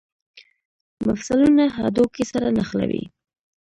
مفصلونه 1.07 1.63
هډوکي 1.77 2.23
سره 2.31 2.47
نښلوي 2.57 3.03